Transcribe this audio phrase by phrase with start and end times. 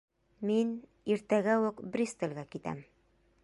[0.51, 0.71] Мин
[1.15, 2.81] иртәгә үк Бристолгә китәм.